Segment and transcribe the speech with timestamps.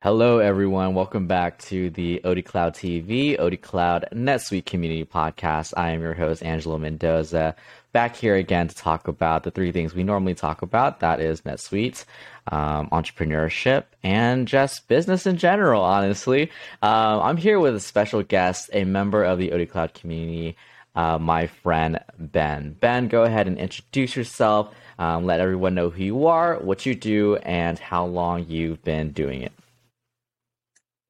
[0.00, 0.94] Hello, everyone.
[0.94, 5.74] Welcome back to the OD Cloud TV, OD Cloud NetSuite Community Podcast.
[5.76, 7.56] I am your host, Angelo Mendoza,
[7.90, 11.00] back here again to talk about the three things we normally talk about.
[11.00, 12.04] That is NetSuite,
[12.46, 16.52] um, entrepreneurship, and just business in general, honestly.
[16.80, 20.56] Um, I'm here with a special guest, a member of the OD Cloud community,
[20.94, 22.76] uh, my friend Ben.
[22.78, 24.72] Ben, go ahead and introduce yourself.
[25.00, 29.10] Um, let everyone know who you are, what you do, and how long you've been
[29.10, 29.52] doing it.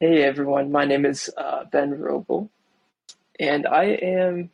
[0.00, 2.50] Hey everyone, my name is uh, Ben Rogol,
[3.40, 4.50] and I am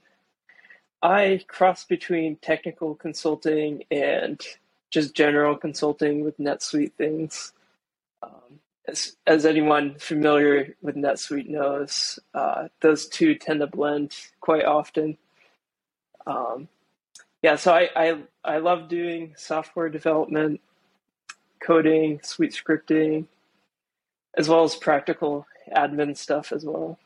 [1.02, 4.40] I cross between technical consulting and
[4.90, 7.52] just general consulting with NetSuite things.
[8.22, 8.58] Um,
[8.88, 15.18] as, as anyone familiar with NetSuite knows, uh, those two tend to blend quite often.
[16.26, 16.68] Um,
[17.42, 20.62] yeah, so I, I I love doing software development,
[21.60, 23.26] coding, suite scripting,
[24.37, 26.98] as well as practical admin stuff as well.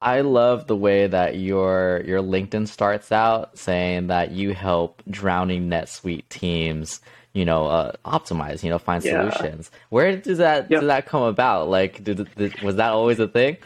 [0.00, 5.68] I love the way that your your LinkedIn starts out saying that you help drowning
[5.68, 7.00] NetSuite teams,
[7.32, 9.30] you know, uh, optimize, you know, find yeah.
[9.30, 9.70] solutions.
[9.90, 10.80] Where does that yep.
[10.80, 11.68] did that come about?
[11.68, 13.58] Like, did, did, was that always a thing?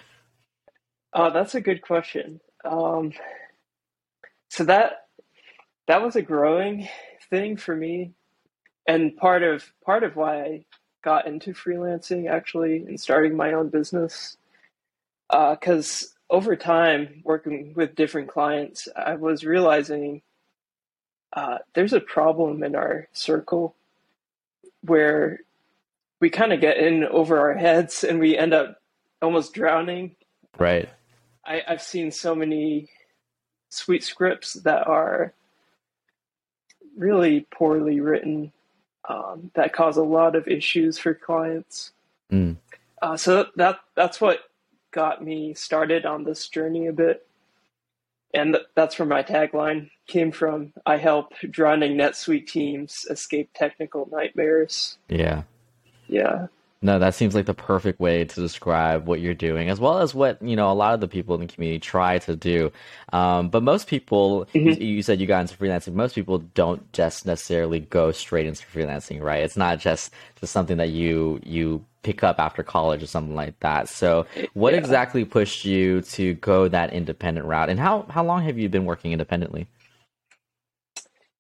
[1.15, 2.41] Oh, that's a good question.
[2.67, 3.13] Um,
[4.51, 5.07] so that
[5.89, 6.87] that was a growing
[7.31, 8.13] thing for me,
[8.87, 10.65] and part of part of why I
[11.07, 14.37] got into freelancing actually and starting my own business.
[15.31, 20.23] Because uh, over time, working with different clients, I was realizing
[21.33, 23.77] uh, there's a problem in our circle
[24.81, 25.39] where
[26.19, 28.83] we kind of get in over our heads and we end up
[29.23, 30.17] almost drowning.
[30.59, 30.89] Right.
[31.45, 32.89] I, I've seen so many
[33.71, 35.33] SuiteScripts that are
[36.97, 38.53] really poorly written
[39.09, 41.93] um, that cause a lot of issues for clients.
[42.31, 42.57] Mm.
[43.01, 44.41] Uh, so that that's what
[44.91, 47.27] got me started on this journey a bit,
[48.35, 50.73] and that's where my tagline came from.
[50.85, 54.99] I help drowning NetSuite teams escape technical nightmares.
[55.09, 55.43] Yeah,
[56.09, 56.47] yeah.
[56.83, 60.15] No, that seems like the perfect way to describe what you're doing, as well as
[60.15, 62.71] what you know a lot of the people in the community try to do.
[63.13, 64.81] Um, but most people, mm-hmm.
[64.83, 65.95] you, you, said you got into freelancing.
[65.95, 69.43] Most people don't just necessarily go straight into freelancing, right?
[69.43, 73.59] It's not just just something that you you pick up after college or something like
[73.61, 73.89] that.
[73.89, 74.79] So, what yeah.
[74.79, 78.85] exactly pushed you to go that independent route, and how how long have you been
[78.85, 79.67] working independently?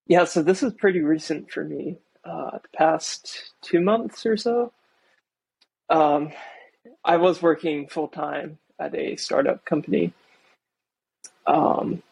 [0.07, 1.99] Yeah, so this is pretty recent for me.
[2.25, 4.73] Uh, the past two months or so.
[5.89, 6.33] Um,
[7.05, 10.13] I was working full time at a startup company.
[11.47, 12.03] Um,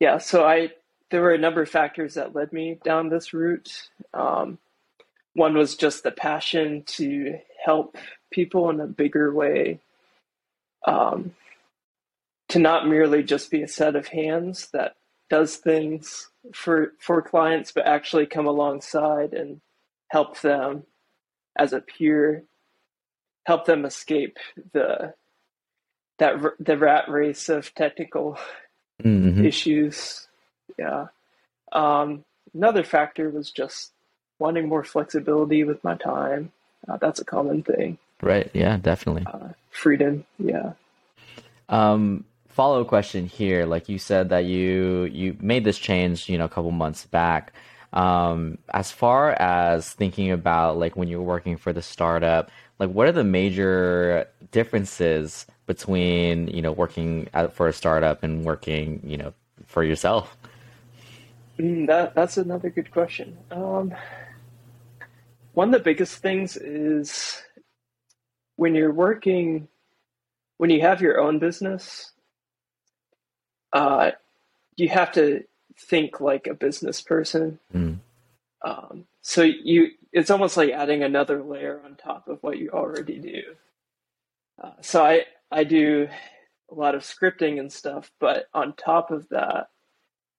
[0.00, 0.72] yeah, so I
[1.10, 3.88] there were a number of factors that led me down this route.
[4.12, 4.58] Um,
[5.34, 7.96] one was just the passion to help
[8.30, 9.80] people in a bigger way,
[10.86, 11.34] um,
[12.50, 14.96] to not merely just be a set of hands that
[15.30, 19.60] does things for for clients, but actually come alongside and
[20.10, 20.84] help them
[21.58, 22.44] as a peer
[23.44, 24.36] help them escape
[24.72, 25.14] the
[26.18, 28.38] that the rat race of technical
[29.02, 29.44] mm-hmm.
[29.44, 30.26] issues.
[30.78, 31.06] Yeah.
[31.72, 32.24] Um,
[32.54, 33.92] another factor was just
[34.38, 36.52] wanting more flexibility with my time.
[36.86, 37.98] Uh, that's a common thing.
[38.20, 38.50] Right.
[38.52, 38.76] Yeah.
[38.76, 39.24] Definitely.
[39.26, 40.24] Uh, freedom.
[40.38, 40.72] Yeah.
[41.68, 43.64] Um, follow question here.
[43.64, 47.52] Like you said that you you made this change, you know, a couple months back.
[47.92, 53.08] Um, as far as thinking about like when you're working for the startup, like what
[53.08, 59.16] are the major differences between you know working at, for a startup and working you
[59.16, 59.32] know
[59.66, 60.36] for yourself?
[61.58, 63.36] Mm, that that's another good question.
[63.50, 63.94] Um,
[65.54, 67.42] one of the biggest things is
[68.56, 69.68] when you're working,
[70.58, 72.12] when you have your own business,
[73.72, 74.12] uh,
[74.76, 75.44] you have to
[75.78, 77.58] think like a business person.
[77.74, 77.98] Mm.
[78.64, 83.18] Um, so you, it's almost like adding another layer on top of what you already
[83.18, 83.42] do.
[84.62, 86.08] Uh, so I, I do
[86.70, 89.68] a lot of scripting and stuff, but on top of that,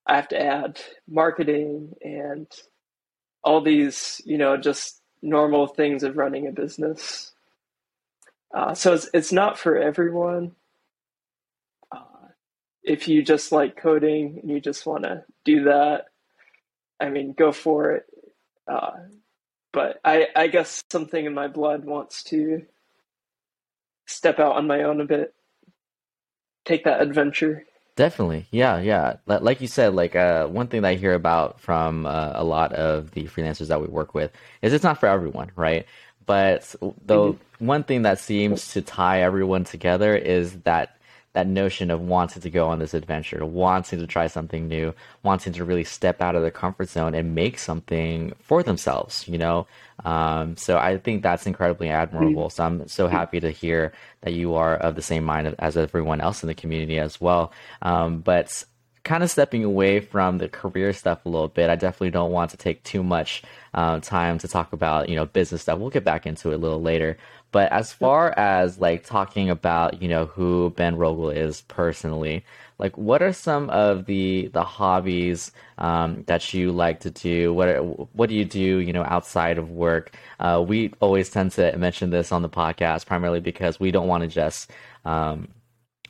[0.06, 2.48] I have to add marketing and
[3.44, 7.32] all these, you know, just normal things of running a business.
[8.54, 10.56] Uh, so it's it's not for everyone
[12.84, 16.06] if you just like coding and you just want to do that,
[17.00, 18.06] I mean, go for it.
[18.68, 18.92] Uh,
[19.72, 22.64] but I, I guess something in my blood wants to
[24.08, 25.34] step out on my own a bit,
[26.66, 27.66] take that adventure.
[27.96, 29.18] Definitely, yeah, yeah.
[29.26, 32.72] Like you said, like uh, one thing that I hear about from uh, a lot
[32.72, 34.32] of the freelancers that we work with
[34.62, 35.86] is it's not for everyone, right?
[36.30, 36.76] but
[37.08, 37.66] the mm-hmm.
[37.66, 40.96] one thing that seems to tie everyone together is that
[41.34, 45.54] that notion of wanting to go on this adventure, wanting to try something new, wanting
[45.54, 49.68] to really step out of their comfort zone and make something for themselves, you know?
[50.06, 52.50] Um, so I think that's incredibly admirable.
[52.50, 56.20] So I'm so happy to hear that you are of the same mind as everyone
[56.20, 57.54] else in the community as well.
[57.82, 58.64] Um, but
[59.04, 62.52] kind of stepping away from the career stuff a little bit, I definitely don't want
[62.52, 63.44] to take too much
[63.74, 65.80] uh, time to talk about, you know, business stuff.
[65.80, 67.18] We'll get back into it a little later.
[67.52, 72.46] But as far as like talking about, you know, who Ben Rogol is personally,
[72.78, 77.54] like what are some of the the hobbies um, that you like to do?
[77.54, 80.16] What are, what do you do, you know, outside of work?
[80.40, 84.22] Uh, we always tend to mention this on the podcast primarily because we don't want
[84.22, 84.72] to just
[85.04, 85.48] um,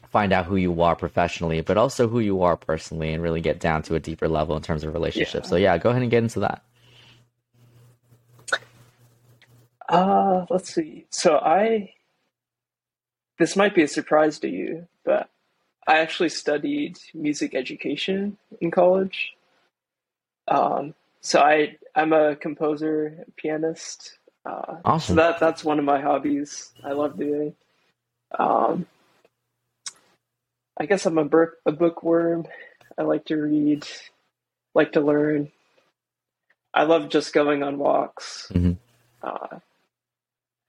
[0.10, 3.60] find out who you are professionally, but also who you are personally, and really get
[3.60, 5.46] down to a deeper level in terms of relationships.
[5.46, 5.50] Yeah.
[5.50, 6.64] So yeah, go ahead and get into that.
[9.90, 11.06] Uh, let's see.
[11.10, 11.94] So I,
[13.40, 15.30] this might be a surprise to you, but
[15.88, 19.34] I actually studied music education in college.
[20.48, 24.20] Um, so I, I'm a composer, pianist.
[24.46, 25.16] Uh, awesome.
[25.16, 26.72] So that that's one of my hobbies.
[26.84, 27.56] I love doing.
[28.38, 28.86] Um,
[30.80, 32.46] I guess I'm a, book, a bookworm.
[32.98, 33.88] I like to read,
[34.76, 35.52] like to learn.
[36.74, 38.52] I love just going on walks.
[38.54, 38.74] Mm-hmm.
[39.22, 39.60] Uh,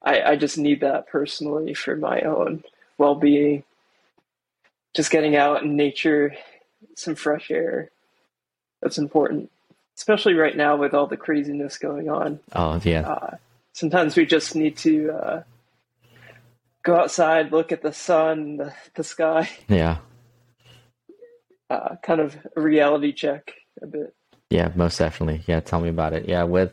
[0.02, 2.64] I, I just need that personally for my own
[2.98, 3.64] well being.
[4.94, 6.34] Just getting out in nature,
[6.96, 7.90] some fresh air.
[8.82, 9.50] That's important,
[9.96, 12.40] especially right now with all the craziness going on.
[12.54, 13.08] Oh, yeah.
[13.08, 13.36] Uh,
[13.72, 15.42] sometimes we just need to uh,
[16.82, 19.48] go outside, look at the sun, the, the sky.
[19.68, 19.98] Yeah.
[21.68, 24.12] Uh, kind of a reality check a bit.
[24.48, 25.44] Yeah, most definitely.
[25.46, 26.28] Yeah, tell me about it.
[26.28, 26.72] Yeah, with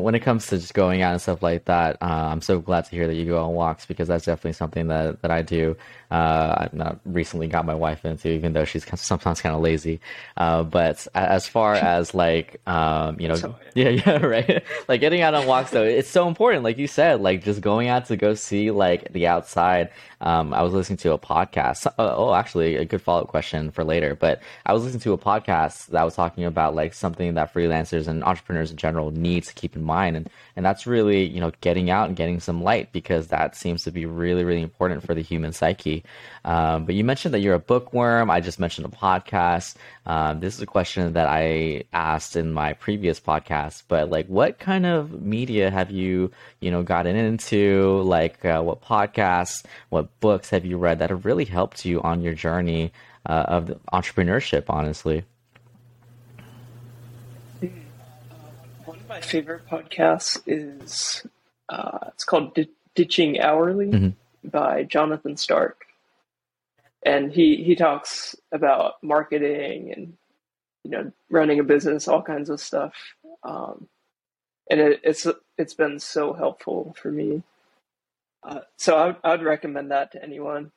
[0.00, 2.86] when it comes to just going out and stuff like that, uh, I'm so glad
[2.86, 5.76] to hear that you go on walks because that's definitely something that, that I do.
[6.10, 10.00] Uh, I've not recently got my wife into, even though she's sometimes kind of lazy.
[10.36, 14.62] Uh, but as far as like, um, you know, so, yeah, yeah, right.
[14.88, 16.64] like getting out on walks though, it's so important.
[16.64, 19.90] Like you said, like just going out to go see like the outside.
[20.22, 21.86] Um, I was listening to a podcast.
[21.86, 24.14] Uh, oh, actually, a good follow up question for later.
[24.14, 28.06] But I was listening to a podcast that was talking about like something that freelancers
[28.06, 31.52] and entrepreneurs in general need to keep in mind, and and that's really you know
[31.60, 35.14] getting out and getting some light because that seems to be really really important for
[35.14, 36.04] the human psyche.
[36.44, 38.30] Um, but you mentioned that you're a bookworm.
[38.30, 39.76] I just mentioned a podcast.
[40.06, 43.84] Um, this is a question that I asked in my previous podcast.
[43.88, 46.30] But like, what kind of media have you
[46.60, 48.02] you know gotten into?
[48.02, 52.22] Like, uh, what podcasts, what books have you read that have really helped you on
[52.22, 52.92] your journey
[53.26, 54.64] uh, of entrepreneurship?
[54.68, 55.24] Honestly.
[58.84, 61.24] One of my favorite podcasts is
[61.68, 64.48] uh, it's called D- Ditching Hourly mm-hmm.
[64.48, 65.84] by Jonathan Stark,
[67.04, 70.16] and he he talks about marketing and
[70.82, 72.94] you know running a business, all kinds of stuff,
[73.44, 73.86] um,
[74.68, 75.26] and it, it's
[75.56, 77.44] it's been so helpful for me.
[78.42, 80.72] Uh, so I would, I would recommend that to anyone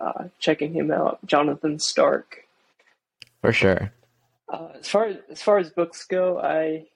[0.00, 2.46] uh, checking him out, Jonathan Stark.
[3.42, 3.92] For sure.
[4.48, 6.86] Uh, as far as as far as books go, I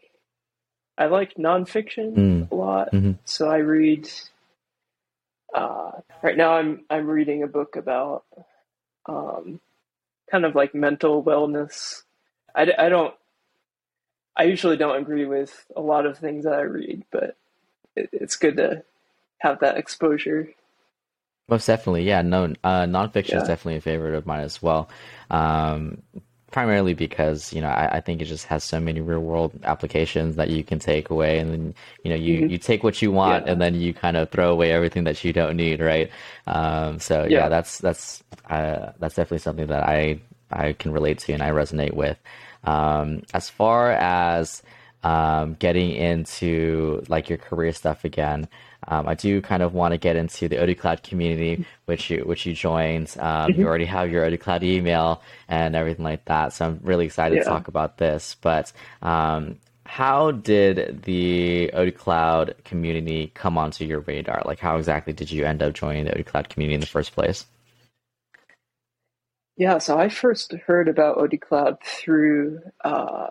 [1.02, 2.50] I like nonfiction mm.
[2.52, 2.92] a lot.
[2.92, 3.12] Mm-hmm.
[3.24, 4.08] So I read.
[5.52, 5.90] Uh,
[6.22, 8.24] right now, I'm I'm reading a book about
[9.06, 9.58] um,
[10.30, 12.04] kind of like mental wellness.
[12.54, 13.12] I, I don't.
[14.36, 17.36] I usually don't agree with a lot of things that I read, but
[17.96, 18.84] it, it's good to
[19.38, 20.50] have that exposure.
[21.48, 22.22] Most definitely, yeah.
[22.22, 23.42] No, uh, nonfiction yeah.
[23.42, 24.88] is definitely a favorite of mine as well.
[25.30, 26.02] Um,
[26.52, 30.36] primarily because you know I, I, think it just has so many real world applications
[30.36, 32.50] that you can take away, and then you know you, mm-hmm.
[32.50, 33.52] you take what you want, yeah.
[33.52, 36.10] and then you kind of throw away everything that you don't need, right?
[36.46, 37.38] Um, so yeah.
[37.40, 41.50] yeah, that's that's uh, that's definitely something that I I can relate to and I
[41.50, 42.18] resonate with.
[42.64, 44.62] Um, as far as
[45.04, 48.48] um, getting into like your career stuff again.
[48.88, 52.22] Um, I do kind of want to get into the Odoo Cloud community, which you
[52.24, 53.14] which you joined.
[53.18, 53.60] Um, mm-hmm.
[53.60, 57.36] You already have your Odoo Cloud email and everything like that, so I'm really excited
[57.36, 57.44] yeah.
[57.44, 58.36] to talk about this.
[58.40, 58.72] But
[59.02, 64.42] um, how did the Odoo Cloud community come onto your radar?
[64.44, 67.12] Like, how exactly did you end up joining the Odoo Cloud community in the first
[67.12, 67.46] place?
[69.56, 73.28] Yeah, so I first heard about Odoo Cloud through uh,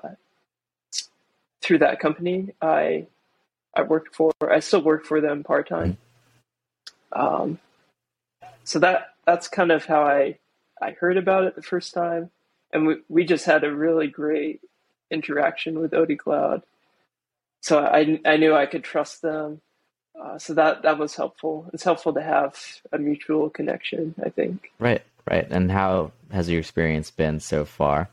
[1.62, 2.54] through that company.
[2.62, 3.08] I
[3.82, 4.32] I worked for.
[4.42, 5.98] I still work for them part time.
[7.12, 7.60] Um,
[8.64, 10.38] so that that's kind of how I
[10.82, 12.30] I heard about it the first time,
[12.72, 14.62] and we we just had a really great
[15.10, 16.64] interaction with Odoo Cloud.
[17.62, 19.62] So I I knew I could trust them.
[20.20, 21.70] Uh, so that that was helpful.
[21.74, 22.58] It's helpful to have
[22.92, 24.16] a mutual connection.
[24.24, 24.72] I think.
[24.80, 25.48] Right, right.
[25.50, 28.10] And how has your experience been so far?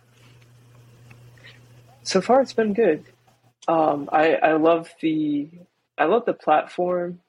[2.02, 3.04] So far, it's been good.
[3.68, 5.50] Um, I I love the
[5.98, 7.20] I love the platform.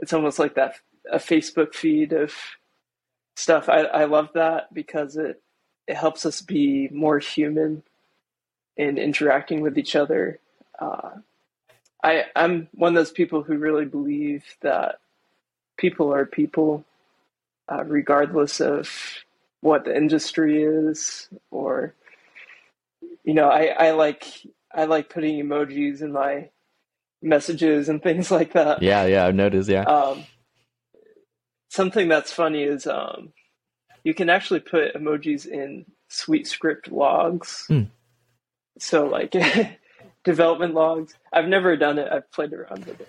[0.00, 0.76] It's almost like that
[1.10, 2.32] a Facebook feed of
[3.36, 3.68] stuff.
[3.68, 5.42] I, I love that because it
[5.88, 7.82] it helps us be more human
[8.76, 10.38] in interacting with each other.
[10.78, 11.10] Uh,
[12.04, 15.00] I I'm one of those people who really believe that
[15.76, 16.84] people are people,
[17.70, 18.88] uh, regardless of
[19.60, 21.94] what the industry is, or
[23.24, 24.24] you know, I I like
[24.74, 26.50] I like putting emojis in my
[27.22, 28.82] messages and things like that.
[28.82, 29.68] Yeah, yeah, I've noticed.
[29.68, 29.84] Yeah.
[29.84, 30.24] Um,
[31.70, 33.32] something that's funny is um,
[34.02, 37.64] you can actually put emojis in SuiteScript logs.
[37.68, 37.82] Hmm.
[38.78, 39.34] So like
[40.24, 41.14] development logs.
[41.32, 42.08] I've never done it.
[42.10, 43.00] I've played around with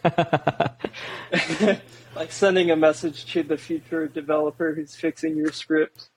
[1.31, 1.81] it.
[2.15, 6.10] like sending a message to the future developer who's fixing your script.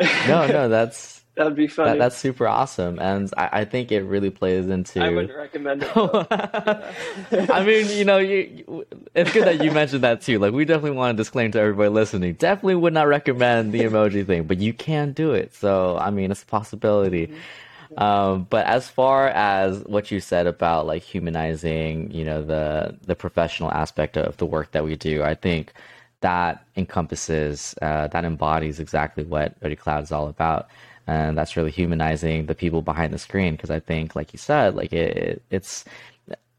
[0.00, 1.92] no, no, that's That'd be funny.
[1.92, 5.02] That, that's super awesome, and I, I, think it really plays into.
[5.02, 5.90] I would recommend it.
[7.50, 8.84] I mean, you know, you,
[9.14, 10.38] it's good that you mentioned that too.
[10.38, 12.34] Like, we definitely want to disclaim to everybody listening.
[12.34, 15.54] Definitely would not recommend the emoji thing, but you can do it.
[15.54, 17.28] So, I mean, it's a possibility.
[17.28, 18.02] Mm-hmm.
[18.02, 23.14] Um, but as far as what you said about like humanizing, you know, the the
[23.14, 25.72] professional aspect of the work that we do, I think
[26.20, 30.68] that encompasses, uh, that embodies exactly what OD Cloud is all about
[31.06, 34.74] and that's really humanizing the people behind the screen because I think, like you said,
[34.74, 35.84] like it, it's,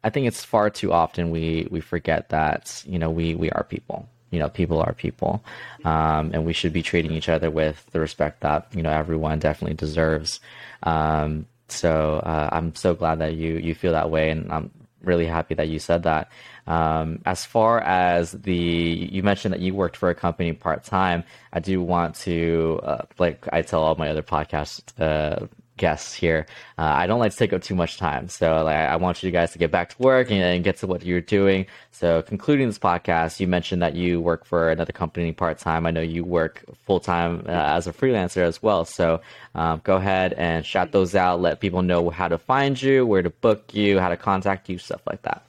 [0.04, 3.64] I think it's far too often we we forget that you know we we are
[3.64, 4.08] people.
[4.32, 5.44] You know, people are people,
[5.86, 9.38] um, and we should be treating each other with the respect that you know everyone
[9.40, 10.40] definitely deserves.
[10.82, 14.72] Um, so uh, I'm so glad that you you feel that way, and I'm
[15.03, 16.31] really happy that you said that.
[16.67, 21.24] Um, as far as the, you mentioned that you worked for a company part time.
[21.51, 26.46] I do want to, uh, like I tell all my other podcast uh, guests here,
[26.77, 28.30] uh, I don't like to take up too much time.
[28.30, 30.88] So like, I want you guys to get back to work and, and get to
[30.88, 31.65] what you're doing.
[31.92, 35.86] So concluding this podcast, you mentioned that you work for another company part time.
[35.86, 38.86] I know you work full time uh, as a freelancer as well.
[38.86, 39.22] So
[39.56, 41.42] um, go ahead and shout those out.
[41.42, 44.77] Let people know how to find you, where to book you, how to contact you,
[44.77, 45.44] stuff like that.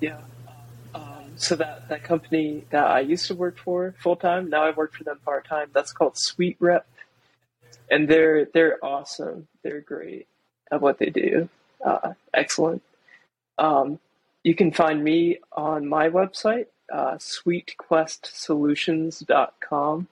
[0.00, 0.18] Yeah.
[0.94, 4.70] Um, so that, that company that I used to work for full time, now I
[4.70, 5.68] work for them part time.
[5.72, 6.82] That's called SuiteRep,
[7.90, 9.46] and they're they're awesome.
[9.62, 10.26] They're great
[10.70, 11.48] at what they do.
[11.84, 12.82] Uh, excellent.
[13.58, 13.98] Um,
[14.42, 20.08] you can find me on my website, uh, suitequestsolutions.com.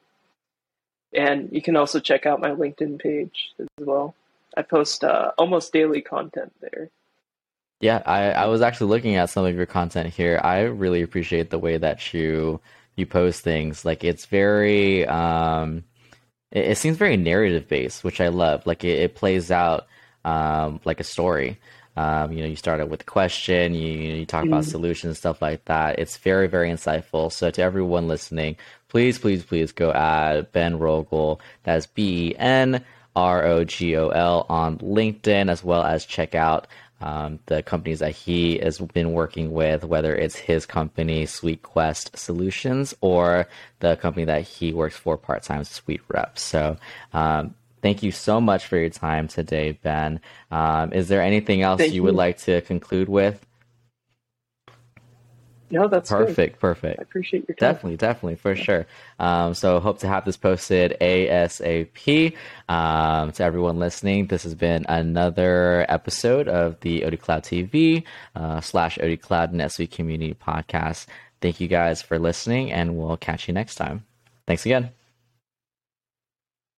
[1.13, 4.17] And you can also check out my LinkedIn page as well.
[4.57, 6.91] I post uh, almost daily content there.
[7.81, 10.41] Yeah, I, I was actually looking at some of your content here.
[10.43, 12.61] I really appreciate the way that you
[12.97, 13.85] you post things.
[13.85, 15.85] Like it's very um
[16.57, 18.67] it, it seems very narrative based, which I love.
[18.67, 19.87] Like it, it plays out
[20.25, 21.59] um like a story.
[21.99, 24.71] Um, you know, you start out with a question, you you talk about mm.
[24.71, 25.99] solutions, stuff like that.
[25.99, 27.33] It's very, very insightful.
[27.33, 28.57] So to everyone listening,
[28.89, 31.41] please, please, please go add Ben Rogol.
[31.63, 32.85] That's B E N
[33.15, 36.67] R O G O L on LinkedIn, as well as check out
[37.01, 42.17] um, the companies that he has been working with, whether it's his company, Suite Quest
[42.17, 43.49] Solutions, or
[43.81, 46.39] the company that he works for part time, Suite Rep.
[46.39, 46.77] So,
[47.13, 50.21] um, thank you so much for your time today, Ben.
[50.51, 53.46] Um, is there anything else you, you would like to conclude with?
[55.71, 56.55] No, that's perfect.
[56.55, 56.61] Good.
[56.61, 57.01] Perfect.
[57.01, 57.73] I appreciate your time.
[57.73, 58.63] Definitely, definitely, for yeah.
[58.63, 58.87] sure.
[59.19, 62.35] Um, so hope to have this posted ASAP.
[62.69, 68.05] Um, to everyone listening, this has been another episode of the OD Cloud TV
[68.35, 71.07] uh, slash OD Cloud NetSuite Community Podcast.
[71.41, 74.05] Thank you guys for listening, and we'll catch you next time.
[74.47, 74.96] Thanks again.